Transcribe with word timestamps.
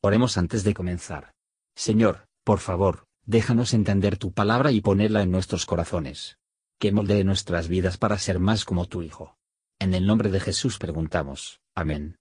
Oremos 0.00 0.38
antes 0.38 0.62
de 0.62 0.74
comenzar. 0.74 1.32
Señor, 1.74 2.28
por 2.44 2.60
favor, 2.60 3.08
déjanos 3.26 3.74
entender 3.74 4.16
tu 4.16 4.32
palabra 4.32 4.70
y 4.70 4.80
ponerla 4.80 5.22
en 5.22 5.32
nuestros 5.32 5.66
corazones. 5.66 6.38
Que 6.78 6.92
moldee 6.92 7.24
nuestras 7.24 7.66
vidas 7.66 7.98
para 7.98 8.16
ser 8.18 8.38
más 8.38 8.64
como 8.64 8.86
tu 8.86 9.02
Hijo. 9.02 9.36
En 9.80 9.94
el 9.94 10.06
nombre 10.06 10.30
de 10.30 10.38
Jesús 10.38 10.78
preguntamos. 10.78 11.60
Amén. 11.74 12.16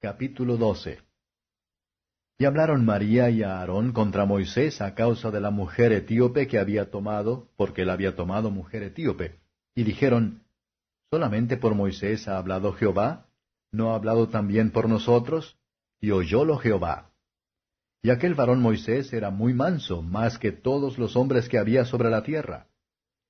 Capítulo 0.00 0.56
12 0.56 1.00
Y 2.38 2.44
hablaron 2.44 2.84
María 2.84 3.28
y 3.30 3.42
Aarón 3.42 3.90
contra 3.92 4.24
Moisés 4.24 4.80
a 4.80 4.94
causa 4.94 5.32
de 5.32 5.40
la 5.40 5.50
mujer 5.50 5.90
etíope 5.90 6.46
que 6.46 6.60
había 6.60 6.92
tomado, 6.92 7.48
porque 7.56 7.82
él 7.82 7.90
había 7.90 8.14
tomado 8.14 8.52
mujer 8.52 8.84
etíope. 8.84 9.40
Y 9.74 9.82
dijeron, 9.82 10.44
¿Solamente 11.10 11.56
por 11.56 11.74
Moisés 11.74 12.28
ha 12.28 12.38
hablado 12.38 12.72
Jehová? 12.72 13.26
¿No 13.72 13.90
ha 13.90 13.96
hablado 13.96 14.28
también 14.28 14.70
por 14.70 14.88
nosotros? 14.88 15.57
Y 16.00 16.10
oyólo 16.10 16.58
Jehová. 16.58 17.12
Y 18.02 18.10
aquel 18.10 18.34
varón 18.34 18.60
Moisés 18.60 19.12
era 19.12 19.30
muy 19.30 19.52
manso, 19.52 20.02
más 20.02 20.38
que 20.38 20.52
todos 20.52 20.98
los 20.98 21.16
hombres 21.16 21.48
que 21.48 21.58
había 21.58 21.84
sobre 21.84 22.10
la 22.10 22.22
tierra. 22.22 22.68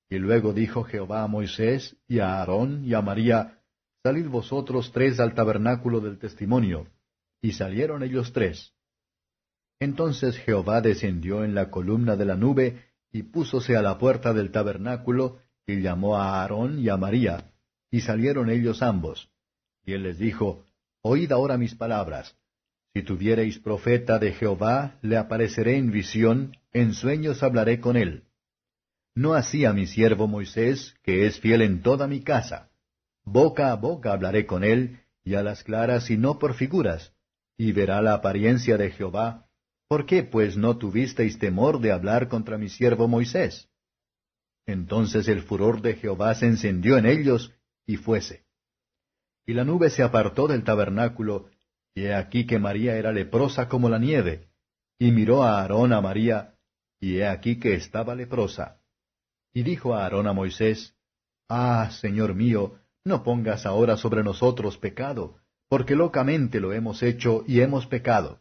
Y 0.09 0.17
luego 0.17 0.53
dijo 0.53 0.83
Jehová 0.83 1.23
a 1.23 1.27
Moisés, 1.27 1.97
y 2.07 2.19
a 2.19 2.39
Aarón, 2.39 2.83
y 2.85 2.93
a 2.93 3.01
María, 3.01 3.59
Salid 4.01 4.27
vosotros 4.27 4.91
tres 4.93 5.19
al 5.19 5.33
tabernáculo 5.33 5.99
del 5.99 6.19
testimonio. 6.19 6.87
Y 7.41 7.51
salieron 7.53 8.01
ellos 8.01 8.31
tres. 8.31 8.73
Entonces 9.79 10.37
Jehová 10.37 10.81
descendió 10.81 11.43
en 11.43 11.53
la 11.53 11.69
columna 11.69 12.15
de 12.15 12.25
la 12.25 12.35
nube, 12.35 12.85
y 13.11 13.23
púsose 13.23 13.75
a 13.75 13.81
la 13.81 13.97
puerta 13.97 14.33
del 14.33 14.51
tabernáculo, 14.51 15.39
y 15.65 15.81
llamó 15.81 16.17
a 16.17 16.41
Aarón 16.41 16.79
y 16.79 16.89
a 16.89 16.97
María, 16.97 17.51
y 17.91 18.01
salieron 18.01 18.49
ellos 18.49 18.81
ambos. 18.81 19.29
Y 19.85 19.93
él 19.93 20.03
les 20.03 20.17
dijo, 20.17 20.65
Oíd 21.01 21.31
ahora 21.31 21.57
mis 21.57 21.75
palabras. 21.75 22.37
Si 22.93 23.03
tuviereis 23.03 23.59
profeta 23.59 24.17
de 24.17 24.33
Jehová, 24.33 24.97
le 25.01 25.17
apareceré 25.17 25.77
en 25.77 25.91
visión, 25.91 26.57
en 26.73 26.93
sueños 26.93 27.43
hablaré 27.43 27.79
con 27.79 27.95
él. 27.95 28.23
No 29.15 29.33
así 29.33 29.65
a 29.65 29.73
mi 29.73 29.85
siervo 29.85 30.27
Moisés, 30.27 30.95
que 31.03 31.27
es 31.27 31.39
fiel 31.39 31.61
en 31.61 31.81
toda 31.81 32.07
mi 32.07 32.21
casa. 32.21 32.71
Boca 33.23 33.71
a 33.71 33.75
boca 33.75 34.13
hablaré 34.13 34.45
con 34.45 34.63
él, 34.63 35.01
y 35.23 35.35
a 35.35 35.43
las 35.43 35.63
claras 35.63 36.09
y 36.09 36.17
no 36.17 36.39
por 36.39 36.55
figuras, 36.55 37.13
y 37.57 37.71
verá 37.73 38.01
la 38.01 38.13
apariencia 38.13 38.77
de 38.77 38.91
Jehová. 38.91 39.47
¿Por 39.87 40.05
qué 40.05 40.23
pues 40.23 40.57
no 40.57 40.77
tuvisteis 40.77 41.37
temor 41.37 41.79
de 41.81 41.91
hablar 41.91 42.27
contra 42.27 42.57
mi 42.57 42.69
siervo 42.69 43.07
Moisés? 43.07 43.69
Entonces 44.65 45.27
el 45.27 45.41
furor 45.41 45.81
de 45.81 45.95
Jehová 45.95 46.33
se 46.35 46.47
encendió 46.47 46.97
en 46.97 47.05
ellos, 47.05 47.53
y 47.85 47.97
fuese. 47.97 48.45
Y 49.45 49.53
la 49.53 49.65
nube 49.65 49.89
se 49.89 50.03
apartó 50.03 50.47
del 50.47 50.63
tabernáculo, 50.63 51.49
y 51.99 52.05
he 52.05 52.15
aquí 52.15 52.47
que 52.47 52.59
María 52.59 52.95
era 52.95 53.11
leprosa 53.11 53.67
como 53.67 53.89
la 53.89 53.99
nieve. 53.99 54.47
Y 54.97 55.11
miró 55.11 55.43
a 55.43 55.59
Aarón 55.59 55.91
a 55.91 55.99
María, 55.99 56.55
y 56.97 57.17
he 57.17 57.27
aquí 57.27 57.59
que 57.59 57.73
estaba 57.73 58.15
leprosa. 58.15 58.79
Y 59.53 59.63
dijo 59.63 59.93
a 59.93 60.03
Aarón 60.03 60.25
a 60.27 60.31
Moisés, 60.31 60.95
Ah, 61.49 61.89
Señor 61.91 62.35
mío, 62.35 62.75
no 63.03 63.21
pongas 63.23 63.65
ahora 63.65 63.97
sobre 63.97 64.23
nosotros 64.23 64.77
pecado, 64.77 65.39
porque 65.67 65.95
locamente 65.95 66.61
lo 66.61 66.71
hemos 66.71 67.03
hecho 67.03 67.43
y 67.45 67.59
hemos 67.59 67.85
pecado. 67.85 68.39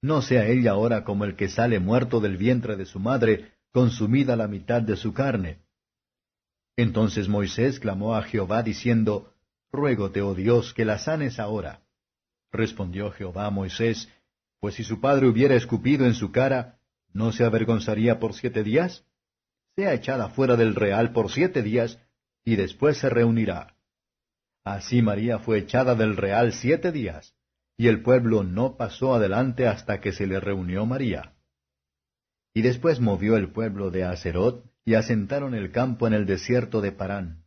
No 0.00 0.22
sea 0.22 0.46
ella 0.46 0.70
ahora 0.70 1.02
como 1.02 1.24
el 1.24 1.34
que 1.34 1.48
sale 1.48 1.80
muerto 1.80 2.20
del 2.20 2.36
vientre 2.36 2.76
de 2.76 2.86
su 2.86 3.00
madre, 3.00 3.54
consumida 3.72 4.36
la 4.36 4.46
mitad 4.46 4.82
de 4.82 4.94
su 4.94 5.12
carne. 5.12 5.64
Entonces 6.76 7.28
Moisés 7.28 7.80
clamó 7.80 8.14
a 8.14 8.22
Jehová 8.22 8.62
diciendo, 8.62 9.32
Ruégote, 9.72 10.22
oh 10.22 10.34
Dios, 10.36 10.72
que 10.74 10.84
la 10.84 10.98
sanes 10.98 11.40
ahora. 11.40 11.82
Respondió 12.52 13.10
Jehová 13.10 13.46
a 13.46 13.50
Moisés, 13.50 14.08
Pues 14.60 14.74
si 14.74 14.84
su 14.84 15.00
padre 15.00 15.28
hubiera 15.28 15.54
escupido 15.54 16.06
en 16.06 16.14
su 16.14 16.32
cara, 16.32 16.78
¿no 17.12 17.32
se 17.32 17.44
avergonzaría 17.44 18.18
por 18.18 18.34
siete 18.34 18.62
días? 18.62 19.04
Sea 19.76 19.94
echada 19.94 20.30
fuera 20.30 20.56
del 20.56 20.74
real 20.74 21.12
por 21.12 21.30
siete 21.30 21.62
días, 21.62 22.00
y 22.44 22.56
después 22.56 22.98
se 22.98 23.08
reunirá. 23.08 23.76
Así 24.64 25.02
María 25.02 25.38
fue 25.38 25.58
echada 25.58 25.94
del 25.94 26.16
real 26.16 26.52
siete 26.52 26.92
días, 26.92 27.34
y 27.76 27.88
el 27.88 28.02
pueblo 28.02 28.42
no 28.42 28.76
pasó 28.76 29.14
adelante 29.14 29.66
hasta 29.66 30.00
que 30.00 30.12
se 30.12 30.26
le 30.26 30.40
reunió 30.40 30.84
María. 30.84 31.34
Y 32.52 32.62
después 32.62 33.00
movió 33.00 33.36
el 33.36 33.52
pueblo 33.52 33.90
de 33.90 34.04
Acerot, 34.04 34.64
y 34.84 34.94
asentaron 34.94 35.54
el 35.54 35.70
campo 35.70 36.06
en 36.06 36.14
el 36.14 36.26
desierto 36.26 36.80
de 36.80 36.92
Parán. 36.92 37.44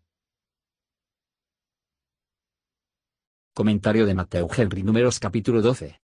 Comentario 3.54 4.06
de 4.06 4.14
Mateo 4.14 4.48
Henry 4.56 4.82
Números 4.82 5.20
capítulo 5.20 5.62
12. 5.62 6.00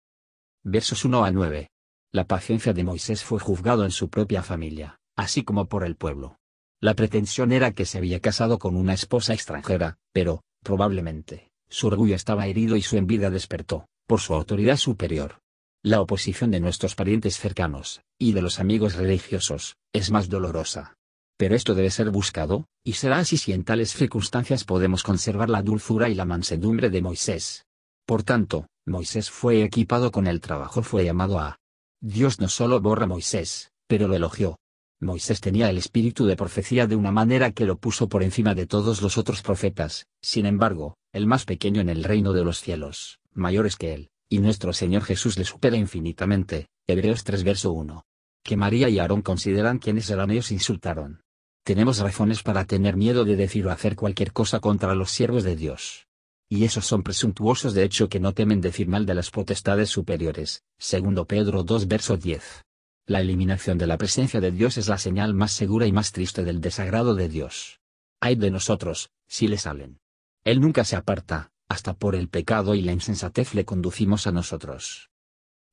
Versos 0.66 1.06
1 1.06 1.24
a 1.24 1.31
9. 1.31 1.69
La 2.12 2.28
paciencia 2.28 2.74
de 2.74 2.84
Moisés 2.84 3.24
fue 3.24 3.40
juzgado 3.40 3.85
en 3.85 3.91
su 3.91 4.09
propia 4.09 4.44
familia, 4.44 5.00
así 5.16 5.46
como 5.46 5.69
por 5.69 5.86
el 5.86 5.96
pueblo. 5.96 6.40
La 6.81 6.94
pretensión 6.94 7.53
era 7.53 7.72
que 7.72 7.86
se 7.86 8.00
había 8.00 8.19
casado 8.19 8.59
con 8.59 8.75
una 8.75 8.94
esposa 8.94 9.34
extranjera, 9.34 9.97
pero, 10.12 10.44
probablemente, 10.62 11.50
su 11.69 11.88
orgullo 11.88 12.16
estaba 12.16 12.47
herido 12.47 12.75
y 12.75 12.81
su 12.81 12.97
envidia 12.97 13.30
despertó, 13.30 13.88
por 14.07 14.19
su 14.19 14.34
autoridad 14.34 14.75
superior. 14.75 15.40
La 15.81 16.02
oposición 16.02 16.52
de 16.52 16.59
nuestros 16.59 16.96
parientes 16.96 17.38
cercanos, 17.38 18.02
y 18.19 18.34
de 18.34 18.41
los 18.41 18.59
amigos 18.59 18.96
religiosos, 18.96 19.78
es 19.94 20.12
más 20.12 20.28
dolorosa 20.28 20.97
pero 21.38 21.56
esto 21.56 21.75
debe 21.75 21.92
ser 21.92 22.09
buscado, 22.09 22.66
y 22.84 22.94
será 22.94 23.20
así 23.20 23.38
si 23.38 23.53
en 23.53 23.64
tales 23.64 23.94
circunstancias 23.94 24.64
podemos 24.64 25.03
conservar 25.03 25.50
la 25.50 25.62
dulzura 25.62 26.09
y 26.09 26.16
la 26.16 26.25
mansedumbre 26.25 26.90
de 26.90 27.02
Moisés. 27.02 27.66
Por 28.08 28.24
tanto, 28.24 28.68
Moisés 28.88 29.30
fue 29.30 29.64
equipado 29.64 30.12
con 30.12 30.25
el 30.25 30.42
trabajo, 30.42 30.81
fue 30.81 31.06
llamado 31.06 31.40
a. 31.40 31.59
Dios 32.02 32.40
no 32.40 32.50
solo 32.50 32.81
borra 32.81 33.06
Moisés, 33.06 33.72
pero 33.88 34.08
lo 34.08 34.16
elogió. 34.16 34.58
Moisés 35.00 35.40
tenía 35.40 35.70
el 35.70 35.78
espíritu 35.78 36.25
de 36.25 36.36
profecía 36.36 36.88
de 36.88 36.96
una 36.96 37.12
manera 37.12 37.52
que 37.52 37.66
lo 37.66 37.78
puso 37.78 38.09
por 38.09 38.24
encima 38.24 38.56
de 38.56 38.66
todos 38.66 39.04
los 39.04 39.19
otros 39.19 39.44
profetas, 39.44 40.08
sin 40.24 40.48
embargo, 40.48 40.98
el 41.14 41.28
más 41.28 41.46
pequeño 41.46 41.81
en 41.81 41.90
el 41.90 42.04
reino 42.04 42.34
de 42.34 42.44
los 42.44 42.62
cielos, 42.62 43.19
mayores 43.31 43.75
que 43.75 43.94
él, 43.94 44.09
y 44.28 44.40
nuestro 44.40 44.74
Señor 44.74 45.04
Jesús 45.04 45.38
le 45.38 45.46
supera 45.46 45.78
infinitamente. 45.78 46.68
Hebreos 46.88 47.24
3 47.25 47.44
verso 47.44 47.74
1. 47.74 48.06
Que 48.44 48.58
María 48.58 48.90
y 48.90 48.98
Aarón 48.98 49.22
consideran 49.22 49.78
quienes 49.78 50.09
eran 50.09 50.31
ellos 50.31 50.52
insultaron 50.52 51.22
tenemos 51.67 52.00
razones 52.00 52.44
para 52.44 52.63
tener 52.63 52.95
miedo 52.95 53.25
de 53.25 53.35
decir 53.35 53.67
o 53.67 53.72
hacer 53.72 53.97
cualquier 53.97 54.31
cosa 54.31 54.61
contra 54.61 54.95
los 54.95 55.11
siervos 55.11 55.44
de 55.44 55.57
Dios. 55.57 56.07
Y 56.47 56.63
esos 56.63 56.85
son 56.85 57.03
presuntuosos 57.03 57.73
de 57.73 57.83
hecho 57.83 58.07
que 58.07 58.22
no 58.22 58.31
temen 58.31 58.61
decir 58.61 58.88
mal 58.88 59.05
de 59.05 59.13
las 59.13 59.31
potestades 59.31 59.89
superiores, 59.89 60.63
segundo 60.77 61.25
Pedro 61.25 61.63
2 61.63 61.89
verso 61.89 62.16
10. 62.16 62.63
La 63.06 63.19
eliminación 63.19 63.77
de 63.77 63.85
la 63.85 63.97
presencia 63.97 64.39
de 64.39 64.51
Dios 64.51 64.77
es 64.77 64.88
la 64.88 64.97
señal 64.97 65.33
más 65.33 65.51
segura 65.51 65.85
y 65.85 65.91
más 65.91 66.13
triste 66.13 66.45
del 66.45 66.61
desagrado 66.61 67.16
de 67.16 67.27
Dios. 67.27 67.81
Hay 68.22 68.38
de 68.38 68.50
nosotros, 68.50 69.09
si 69.27 69.50
le 69.50 69.57
salen. 69.57 70.00
Él 70.45 70.61
nunca 70.61 70.85
se 70.85 70.95
aparta, 70.95 71.51
hasta 71.67 71.95
por 71.95 72.16
el 72.16 72.29
pecado 72.29 72.75
y 72.75 72.81
la 72.81 72.94
insensatez 72.94 73.53
le 73.53 73.66
conducimos 73.66 74.25
a 74.25 74.31
nosotros. 74.31 75.09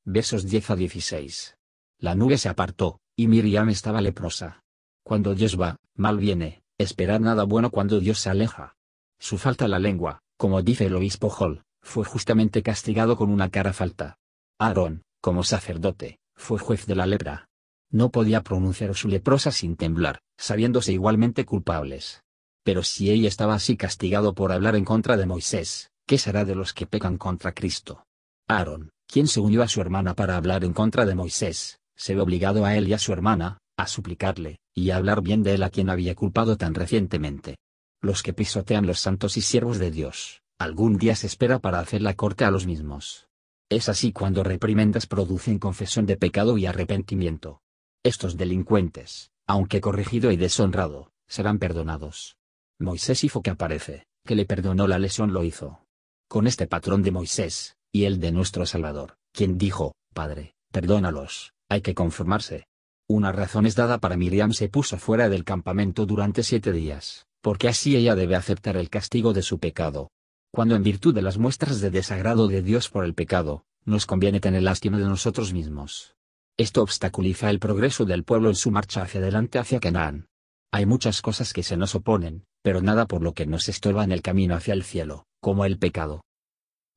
Versos 0.03 0.43
10 0.45 0.71
a 0.71 0.75
16. 0.75 1.55
La 1.99 2.15
nube 2.15 2.37
se 2.37 2.49
apartó, 2.49 2.99
y 3.15 3.27
Miriam 3.27 3.69
estaba 3.69 4.01
leprosa. 4.01 4.64
Cuando 5.05 5.35
Dios 5.35 5.61
va, 5.61 5.77
mal 5.93 6.17
viene, 6.17 6.63
esperar 6.79 7.21
nada 7.21 7.43
bueno 7.43 7.69
cuando 7.69 7.99
Dios 7.99 8.17
se 8.19 8.31
aleja. 8.31 8.75
Su 9.19 9.37
falta 9.37 9.67
la 9.67 9.77
lengua, 9.77 10.23
como 10.35 10.63
dice 10.63 10.87
el 10.87 10.95
obispo 10.95 11.29
Hall, 11.29 11.63
fue 11.79 12.03
justamente 12.05 12.63
castigado 12.63 13.15
con 13.15 13.29
una 13.29 13.51
cara 13.51 13.71
falta. 13.71 14.17
Aarón, 14.57 15.03
como 15.21 15.43
sacerdote, 15.43 16.17
fue 16.35 16.57
juez 16.57 16.87
de 16.87 16.95
la 16.95 17.05
lepra. 17.05 17.49
No 17.91 18.09
podía 18.09 18.41
pronunciar 18.41 18.95
su 18.95 19.07
leprosa 19.07 19.51
sin 19.51 19.75
temblar, 19.75 20.21
sabiéndose 20.37 20.91
igualmente 20.91 21.45
culpables. 21.45 22.23
Pero 22.63 22.81
si 22.81 23.11
ella 23.11 23.27
estaba 23.27 23.53
así 23.53 23.77
castigado 23.77 24.33
por 24.33 24.51
hablar 24.51 24.75
en 24.75 24.85
contra 24.85 25.17
de 25.17 25.27
Moisés, 25.27 25.91
¿qué 26.07 26.17
será 26.17 26.45
de 26.45 26.55
los 26.55 26.73
que 26.73 26.87
pecan 26.87 27.19
contra 27.19 27.51
Cristo? 27.51 28.07
Aarón, 28.47 28.89
quien 29.05 29.27
se 29.27 29.39
unió 29.39 29.61
a 29.61 29.67
su 29.67 29.81
hermana 29.81 30.15
para 30.15 30.35
hablar 30.35 30.63
en 30.63 30.73
contra 30.73 31.05
de 31.05 31.13
Moisés, 31.13 31.79
se 31.95 32.15
ve 32.15 32.21
obligado 32.21 32.65
a 32.65 32.75
él 32.75 32.87
y 32.87 32.93
a 32.93 32.97
su 32.97 33.13
hermana, 33.13 33.59
a 33.77 33.87
suplicarle, 33.87 34.59
y 34.73 34.89
a 34.89 34.97
hablar 34.97 35.21
bien 35.21 35.43
de 35.43 35.55
él 35.55 35.63
a 35.63 35.69
quien 35.69 35.89
había 35.89 36.15
culpado 36.15 36.57
tan 36.57 36.73
recientemente. 36.73 37.57
Los 38.01 38.23
que 38.23 38.33
pisotean 38.33 38.85
los 38.85 38.99
santos 38.99 39.37
y 39.37 39.41
siervos 39.41 39.79
de 39.79 39.91
Dios, 39.91 40.41
algún 40.57 40.97
día 40.97 41.15
se 41.15 41.27
espera 41.27 41.59
para 41.59 41.79
hacer 41.79 42.01
la 42.01 42.13
corte 42.13 42.45
a 42.45 42.51
los 42.51 42.65
mismos. 42.65 43.27
Es 43.69 43.89
así 43.89 44.11
cuando 44.11 44.43
reprimendas 44.43 45.07
producen 45.07 45.59
confesión 45.59 46.05
de 46.05 46.17
pecado 46.17 46.57
y 46.57 46.65
arrepentimiento. 46.65 47.61
Estos 48.03 48.37
delincuentes, 48.37 49.31
aunque 49.47 49.81
corregido 49.81 50.31
y 50.31 50.37
deshonrado, 50.37 51.11
serán 51.27 51.57
perdonados. 51.57 52.37
Moisés 52.79 53.23
hizo 53.23 53.41
que 53.41 53.49
aparece, 53.49 54.05
que 54.25 54.35
le 54.35 54.45
perdonó 54.45 54.87
la 54.87 54.99
lesión 54.99 55.33
lo 55.33 55.43
hizo. 55.43 55.85
Con 56.27 56.45
este 56.45 56.67
patrón 56.67 57.03
de 57.03 57.11
Moisés, 57.11 57.77
y 57.91 58.05
el 58.05 58.19
de 58.19 58.31
nuestro 58.31 58.65
Salvador, 58.65 59.17
quien 59.31 59.57
dijo, 59.57 59.95
Padre, 60.13 60.53
perdónalos, 60.71 61.53
hay 61.69 61.81
que 61.81 61.95
conformarse, 61.95 62.67
una 63.07 63.31
razón 63.31 63.67
es 63.67 63.75
dada 63.75 63.99
para 63.99 64.17
Miriam 64.17 64.51
se 64.51 64.67
puso 64.67 64.97
fuera 64.97 65.29
del 65.29 65.43
campamento 65.43 66.07
durante 66.07 66.41
siete 66.41 66.71
días, 66.71 67.27
porque 67.41 67.67
así 67.67 67.95
ella 67.95 68.15
debe 68.15 68.35
aceptar 68.35 68.77
el 68.77 68.89
castigo 68.89 69.31
de 69.31 69.43
su 69.43 69.59
pecado. 69.59 70.09
Cuando 70.51 70.75
en 70.75 70.81
virtud 70.81 71.13
de 71.13 71.21
las 71.21 71.37
muestras 71.37 71.81
de 71.81 71.91
desagrado 71.91 72.47
de 72.47 72.63
Dios 72.63 72.89
por 72.89 73.05
el 73.05 73.13
pecado, 73.13 73.63
nos 73.83 74.07
conviene 74.07 74.39
tener 74.39 74.63
lástima 74.63 74.97
de 74.97 75.03
nosotros 75.03 75.53
mismos. 75.53 76.15
Esto 76.57 76.81
obstaculiza 76.81 77.51
el 77.51 77.59
progreso 77.59 78.05
del 78.05 78.23
pueblo 78.23 78.49
en 78.49 78.55
su 78.55 78.71
marcha 78.71 79.03
hacia 79.03 79.19
adelante 79.19 79.59
hacia 79.59 79.79
Canaán. 79.79 80.27
Hay 80.71 80.87
muchas 80.87 81.21
cosas 81.21 81.53
que 81.53 81.61
se 81.61 81.77
nos 81.77 81.93
oponen, 81.93 82.45
pero 82.63 82.81
nada 82.81 83.05
por 83.05 83.21
lo 83.21 83.33
que 83.33 83.45
nos 83.45 83.69
estorba 83.69 84.03
en 84.03 84.13
el 84.13 84.23
camino 84.23 84.55
hacia 84.55 84.73
el 84.73 84.83
cielo, 84.83 85.27
como 85.41 85.65
el 85.65 85.77
pecado. 85.77 86.21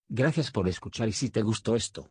Gracias 0.08 0.50
por 0.52 0.68
escuchar 0.68 1.08
y 1.08 1.12
si 1.12 1.28
te 1.28 1.42
gustó 1.42 1.76
esto, 1.76 2.10